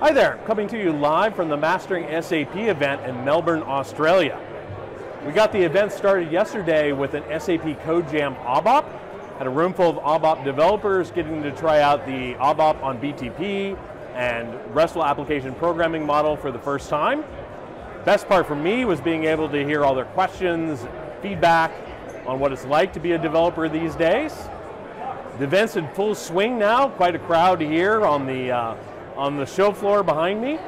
[0.00, 4.40] Hi there, coming to you live from the Mastering SAP event in Melbourne, Australia.
[5.26, 8.84] We got the event started yesterday with an SAP Code Jam ABAP.
[9.38, 13.76] Had a room full of ABAP developers getting to try out the ABAP on BTP
[14.14, 17.24] and RESTful application programming model for the first time.
[18.04, 20.86] Best part for me was being able to hear all their questions,
[21.22, 21.72] feedback
[22.24, 24.32] on what it's like to be a developer these days.
[25.38, 28.76] The event's in full swing now, quite a crowd here on the uh,
[29.18, 30.58] on the show floor behind me.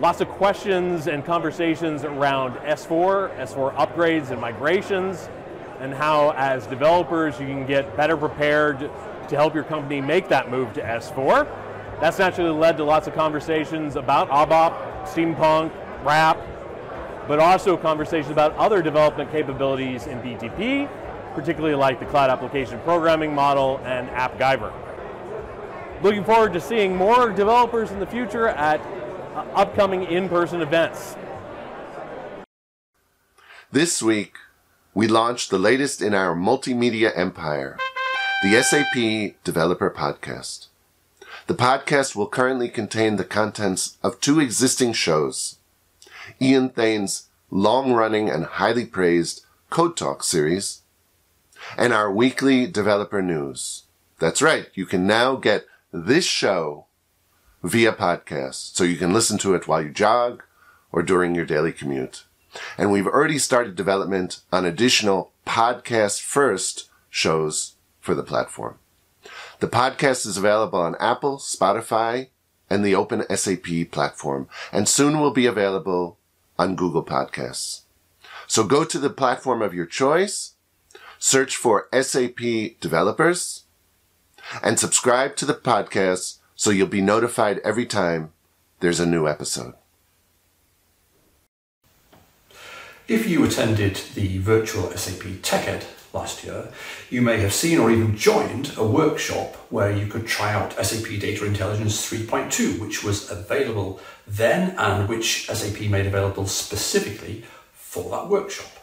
[0.00, 5.28] Lots of questions and conversations around S4, S4 upgrades and migrations,
[5.78, 10.50] and how as developers you can get better prepared to help your company make that
[10.50, 11.46] move to S4.
[12.00, 15.70] That's naturally led to lots of conversations about ABAP, steampunk,
[16.04, 16.38] RAP,
[17.28, 20.88] but also conversations about other development capabilities in BTP,
[21.34, 24.87] particularly like the Cloud Application Programming Model and AppGyver.
[26.00, 28.80] Looking forward to seeing more developers in the future at
[29.34, 31.16] uh, upcoming in-person events.
[33.72, 34.34] This week,
[34.94, 37.76] we launched the latest in our multimedia empire,
[38.44, 40.68] the SAP Developer Podcast.
[41.48, 45.56] The podcast will currently contain the contents of two existing shows.
[46.40, 50.82] Ian Thain's long-running and highly praised Code Talk series,
[51.76, 53.82] and our weekly developer news.
[54.20, 56.86] That's right, you can now get this show
[57.62, 58.76] via podcast.
[58.76, 60.42] So you can listen to it while you jog
[60.92, 62.24] or during your daily commute.
[62.76, 68.78] And we've already started development on additional podcast first shows for the platform.
[69.60, 72.28] The podcast is available on Apple, Spotify,
[72.70, 76.18] and the Open SAP platform, and soon will be available
[76.58, 77.82] on Google Podcasts.
[78.46, 80.54] So go to the platform of your choice,
[81.18, 82.40] search for SAP
[82.80, 83.64] developers,
[84.62, 88.32] and subscribe to the podcast so you'll be notified every time
[88.80, 89.74] there's a new episode.
[93.06, 96.68] If you attended the virtual SAP TechEd last year,
[97.08, 101.18] you may have seen or even joined a workshop where you could try out SAP
[101.18, 108.28] Data Intelligence 3.2, which was available then and which SAP made available specifically for that
[108.28, 108.77] workshop.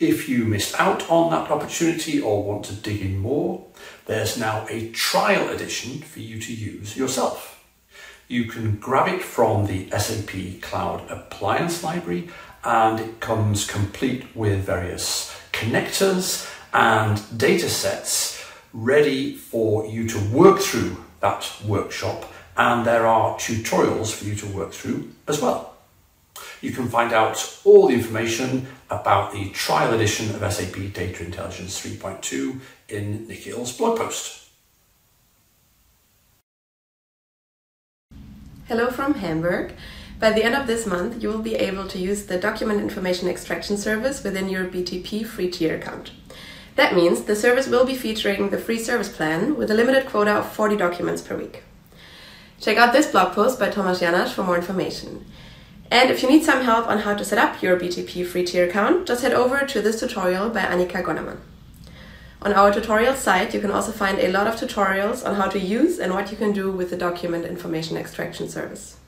[0.00, 3.66] If you missed out on that opportunity or want to dig in more,
[4.06, 7.62] there's now a trial edition for you to use yourself.
[8.26, 12.30] You can grab it from the SAP Cloud Appliance Library
[12.64, 20.60] and it comes complete with various connectors and data sets ready for you to work
[20.60, 25.76] through that workshop and there are tutorials for you to work through as well.
[26.60, 31.80] You can find out all the information about the trial edition of SAP Data Intelligence
[31.80, 34.48] 3.2 in Nikhil's blog post.
[38.66, 39.72] Hello from Hamburg.
[40.20, 43.26] By the end of this month, you will be able to use the Document Information
[43.26, 46.12] Extraction service within your BTP free tier account.
[46.76, 50.32] That means the service will be featuring the free service plan with a limited quota
[50.32, 51.62] of 40 documents per week.
[52.60, 55.24] Check out this blog post by Thomas Janasch for more information.
[55.90, 58.68] And if you need some help on how to set up your BTP free tier
[58.68, 61.38] account, just head over to this tutorial by Annika Gonnermann.
[62.42, 65.58] On our tutorial site, you can also find a lot of tutorials on how to
[65.58, 68.98] use and what you can do with the document information extraction service.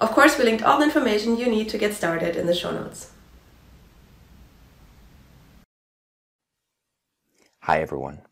[0.00, 2.72] Of course, we linked all the information you need to get started in the show
[2.72, 3.12] notes.
[7.60, 8.22] Hi everyone.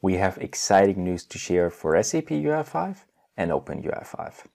[0.00, 2.98] We have exciting news to share for SAP UI5
[3.36, 4.46] and Open OpenUI5.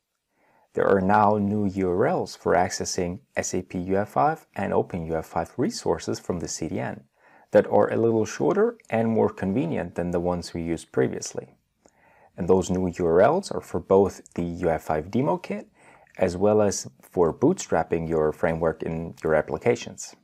[0.73, 7.01] There are now new URLs for accessing SAP UI5 and OpenUI5 resources from the CDN
[7.51, 11.55] that are a little shorter and more convenient than the ones we used previously.
[12.37, 15.67] And those new URLs are for both the UI5 demo kit
[16.17, 20.15] as well as for bootstrapping your framework in your applications.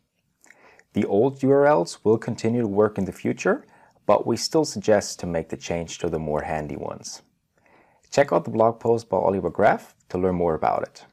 [0.94, 3.66] The old URLs will continue to work in the future,
[4.06, 7.22] but we still suggest to make the change to the more handy ones.
[8.12, 11.06] Check out the blog post by Oliver Graf to learn more about it.